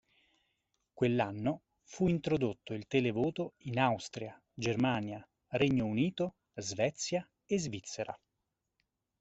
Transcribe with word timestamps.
Quell'anno 0.95 1.61
fu 1.83 2.07
introdotto 2.07 2.73
il 2.73 2.87
televoto 2.87 3.53
in 3.65 3.77
Austria, 3.77 4.41
Germania, 4.51 5.23
Regno 5.49 5.85
Unito, 5.85 6.37
Svezia 6.55 7.23
e 7.45 7.59
Svizzera. 7.59 8.19